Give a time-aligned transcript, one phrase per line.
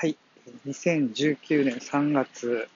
[0.00, 0.16] はい。
[0.66, 2.70] 2019年3月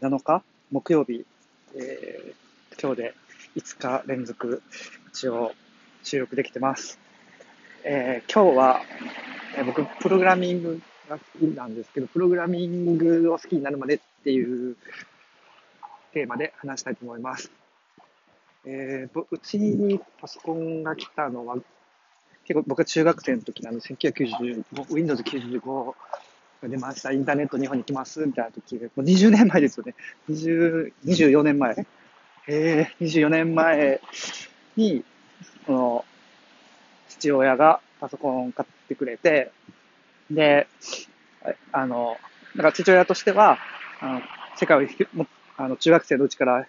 [0.00, 1.26] 7日木曜日、
[1.74, 3.14] えー、今日で
[3.56, 4.62] 5日連続
[5.08, 5.50] 一応
[6.04, 7.00] 収録できてます。
[7.82, 8.82] えー、今日は、
[9.58, 14.76] えー、僕、プログラミングが好きなんですけど、プログラミングを好きになるまでっていう
[16.12, 17.50] テーマで話したいと思います。
[18.66, 21.56] えー、うちにパソコンが来たのは
[22.44, 25.94] 結構僕は中学生の時なんで、1995、Windows 95
[26.62, 29.94] が出ました、インターネット日本に来ますみたいな時、もう20年前ですよね。
[30.28, 31.86] 20、24年前。
[32.46, 34.00] えー、24年前
[34.76, 35.04] に、
[35.66, 36.04] その、
[37.08, 39.50] 父親がパソコンを買ってくれて、
[40.30, 40.66] で、
[41.72, 42.16] あの、
[42.56, 43.58] だから父親としては、
[44.00, 44.22] あの
[44.56, 45.26] 世界を
[45.56, 46.66] あの中学生のうちから、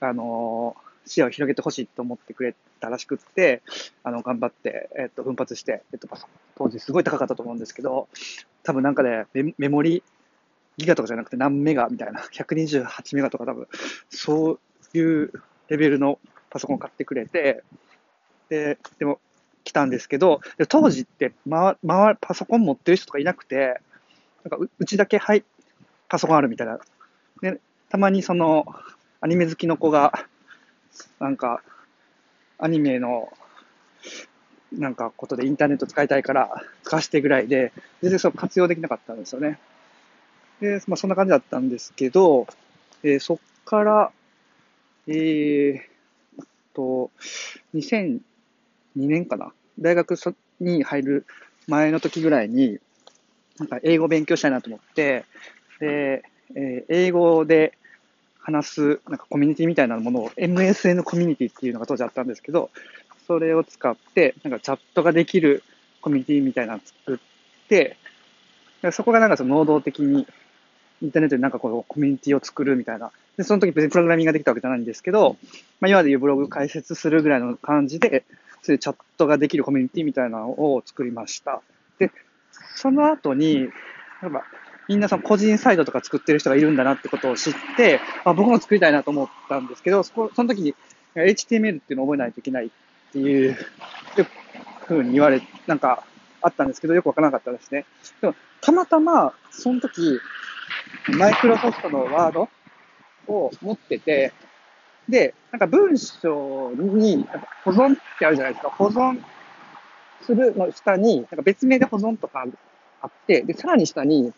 [0.00, 0.76] あの、
[1.06, 3.62] 視野を広げてほしいと思ってくれたらしくって、
[4.02, 6.08] あの、頑張って、えっと、奮発して、えっと、
[6.56, 8.08] 当時すごい高かったと思うんですけど、
[8.62, 10.02] 多分なんかね、メメモリ、
[10.76, 13.68] ギガとかじゃなくて何メガみたいな、128メガとか多分、
[14.10, 14.58] そ
[14.92, 15.32] ういう
[15.68, 16.18] レベルの
[16.50, 17.62] パソコン買ってくれて、
[18.48, 19.20] で、でも
[19.64, 23.80] 来たんですけど、当時って、ま、ま、パソコン持ってる人とかいなくて、
[24.44, 25.44] なんかうちだけ、はい、
[26.08, 26.78] パソコンあるみたいな。
[27.42, 28.64] で、たまにその、
[29.20, 30.26] アニメ好きの子が、
[31.20, 31.62] なんか、
[32.58, 33.32] アニメの、
[34.72, 39.58] なんかことでインターネット使いたいから使わせてぐらいで、全然その活用できなかったんですよね。
[40.60, 42.46] で、まあそんな感じだったんですけど、
[43.02, 44.12] えー、そっから、
[45.06, 45.80] えー、
[46.74, 47.10] と、
[47.74, 48.20] 2002
[48.94, 49.52] 年かな？
[49.78, 50.16] 大学
[50.60, 51.26] に入る
[51.66, 52.78] 前の時ぐらいに、
[53.58, 55.24] なんか英語勉強したいなと思って、
[55.80, 56.22] で、
[56.54, 57.78] えー、英語で
[58.48, 62.70] 話すなんかコミュニティみたいなものを MSN コミュニティっていうのが当時あったんですけど、
[63.26, 65.62] それを使って、なんかチャットができる
[66.00, 67.98] コミュニティみたいなのを作って、
[68.92, 70.26] そこがなんかその能動的に
[71.02, 73.12] インターネットでなんかこうコミュニティを作るみたいな。
[73.36, 75.36] で、その時別にプログラミングができたわけじゃないんですけど、
[75.80, 78.24] まあ今でいうブログ解説するぐらいの感じで、
[78.62, 81.60] そういうチャットができるコミュニティみたいなのを作りました。
[81.98, 82.10] で、
[82.76, 83.68] その後に、
[84.22, 84.44] なんか
[84.88, 90.74] みんなその個人サイトとか作ってる人がいるんだなってことを知って、あ僕も作りたいなと思ったんですけど、そこその時に
[91.14, 92.70] HTML っていうのを覚えないといけないっ
[93.12, 93.56] ていう
[94.86, 96.04] ふうに言われ、なんか
[96.40, 97.84] あったんですけど、よくわからなかったですね。
[98.20, 100.20] でも、たまたま、その時、
[101.18, 102.48] マイクロソフトのワード
[103.26, 104.32] を持ってて、
[105.08, 107.26] で、なんか文章に
[107.64, 108.70] 保存ってあるじゃないですか。
[108.70, 109.20] 保存
[110.22, 112.44] するの下に、なんか別名で保存とか
[113.00, 114.32] あって、で、さらに下に、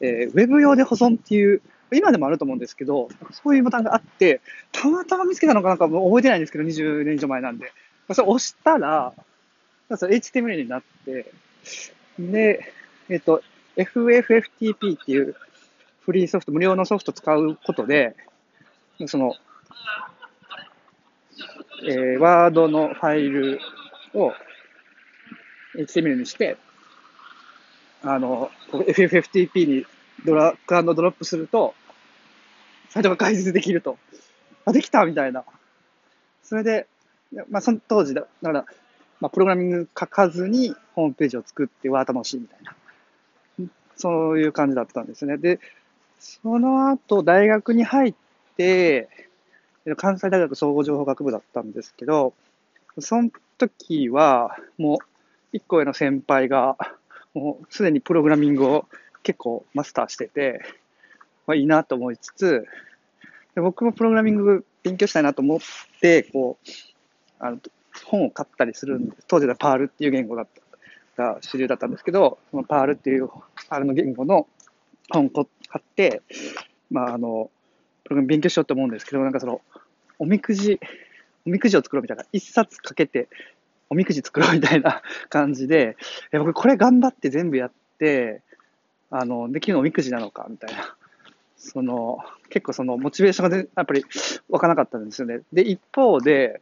[0.00, 1.62] えー、ウェブ用で保存っていう、
[1.92, 4.40] 今でもあると思うんですけど、そういうボタンがあって、
[4.72, 7.72] たまたま見つけたのかなんかもう覚えてないんですけど、20年以上前なんで。
[8.12, 9.12] それ押したら、
[9.90, 11.32] HTML になって、
[12.18, 12.72] で、
[13.08, 13.42] えっ、と、
[13.76, 15.34] FFFTP っていう
[16.00, 18.16] フリーソフト、無料のソフト使うことで、
[19.06, 19.34] その、
[21.84, 23.60] えー、ワードのファイル
[24.14, 24.32] を
[25.76, 26.56] HTML にして、
[28.02, 29.86] あの、FFFTP に
[30.24, 31.74] ドラッグドロップすると、
[32.88, 33.98] サイトが解説できると。
[34.64, 35.44] あ、できたみたいな。
[36.42, 36.86] それで、
[37.48, 38.64] まあ、その当時だ、だから、
[39.20, 42.74] まあ、プログラミング書かずにホームページを作ってわ楽しいみたいな。
[43.96, 45.36] そういう感じだったんですね。
[45.36, 45.60] で、
[46.18, 48.14] その後、大学に入っ
[48.56, 49.08] て、
[49.96, 52.32] 関西大学総合情報学部だったんですけど、
[52.98, 54.98] その時は、もう、
[55.52, 56.76] 一個上の先輩が、
[57.34, 58.86] もうすでにプログラミングを
[59.22, 60.60] 結構マスターしてて、
[61.46, 62.66] まあ、いいなと思いつつ、
[63.54, 65.60] で僕もプログラミング勉強したいなと思っ
[66.00, 66.70] て、こう、
[67.38, 67.58] あの
[68.04, 70.60] 本を買ったりするんで、当時はパールっていう言語だった
[71.20, 73.28] が主流だったんですけど、そのパールっていう、
[73.68, 74.46] パールの言語の
[75.10, 75.44] 本を買
[75.78, 76.22] って、
[76.90, 77.50] まあ、あの、
[78.04, 79.60] プログラム勉強しようと思うんですけど、なんかその、
[80.18, 80.80] おみくじ、
[81.46, 83.28] おみくじを作ろうみたいな、一冊かけて
[83.90, 85.96] おみくじ作ろうみたいな感じで、
[86.32, 88.40] え僕これ頑張って全部やって、
[89.10, 90.96] あの、できるのおみくじなのかみたいな。
[91.56, 94.04] その、結構そのモチベーションがやっぱり
[94.48, 95.40] 湧かなかったんですよね。
[95.52, 96.60] で、一方で、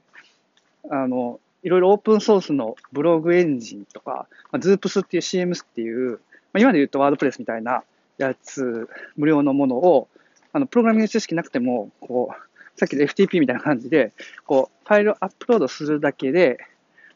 [0.90, 6.18] あの、いろいろオープンソースのブログエンジンとか、まあ、ズープスっていう CMS っていう、ま
[6.54, 7.82] あ、今で言うとワードプレスみたいな
[8.16, 10.08] やつ、無料のものを、
[10.52, 14.12] あの、プログラミング知識なくても、こう、さっきの FTP みたいな感じで、
[14.46, 16.58] こう、ファイルをアップロードするだけで、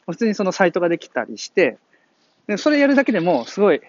[0.07, 1.77] 普通にそのサイトができたりして、
[2.47, 3.81] でそれやるだけでも、すごい、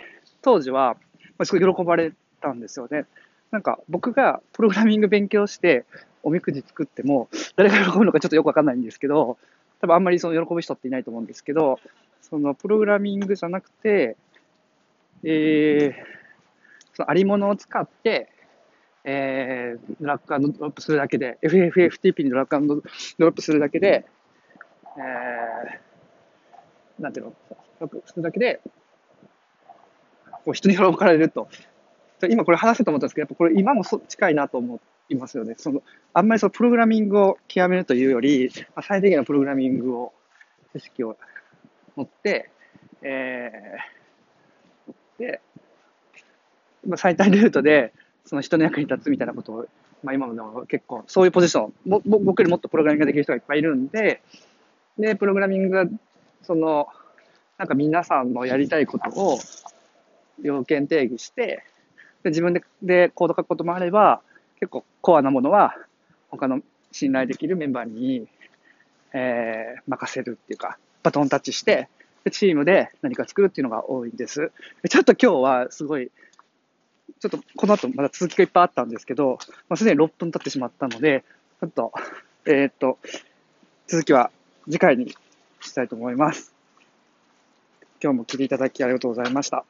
[0.42, 0.96] 当時は、
[1.44, 3.06] すごい喜ばれたんですよね。
[3.50, 5.84] なんか、僕がプログラミング勉強して、
[6.22, 9.38] おみくじ作っても、誰が喜ぶのかちょっとよくわかんないんですけど、
[9.80, 11.78] 多分あんまりその喜ぶ人っていないと思うんですけど、
[12.22, 14.16] そのプログラミングじゃなくて、
[15.22, 15.92] えー、
[16.94, 18.30] そのありものを使って、
[19.04, 22.82] えー、ドラッグアンドドロップするだけで、FFFTP にドラッグアンドド
[23.18, 24.06] ロップするだけで、
[24.96, 25.83] えー、
[26.98, 28.60] なんていうの、ドラッグするだけで、
[30.44, 31.48] こう人に喜ばれると。
[32.28, 35.54] 今これ話せと思ったんですけど、やっぱこれ今もそ近いなと思いますよね。
[35.58, 35.82] その、
[36.12, 40.12] あんまりそのプログラミングを極めるというより、まあ、最低限のプログラミングを、
[40.72, 41.16] 知識を
[41.94, 42.50] 持って、
[43.02, 45.40] えー、で、
[46.86, 47.92] まあ、最短ルートで、
[48.24, 49.66] その人の役に立つみたいなことを、
[50.02, 54.22] まあ今も結構、そういうポジション、ぼ僕よりもっとプログラミングができる人がいっぱいいるんで、
[54.98, 55.86] で、プログラミングが、
[56.44, 56.88] その、
[57.58, 59.38] なんか皆さんのやりたいことを
[60.42, 61.64] 要件定義して、
[62.22, 64.20] で自分ででコード書くこともあれば、
[64.60, 65.76] 結構コアなものは
[66.30, 66.60] 他の
[66.90, 68.26] 信頼できるメンバーに、
[69.12, 71.88] えー、任せるっていうか、バトンタッチして、
[72.24, 74.50] でチームで何か作るっていうのが多いんです。
[74.88, 76.10] ちょっと今日はすごい、
[77.20, 79.38] ちょっとこの後まだ続きがいっぱいあったんですけど、
[79.68, 81.24] まあ、すでに6分経ってしまったので、
[81.60, 81.92] ちょっと、
[82.46, 82.98] えー、っと、
[83.86, 84.30] 続きは
[84.64, 85.14] 次回に
[85.68, 86.54] したいと思います。
[88.02, 89.64] 今日も聞いていただきありがとうございました。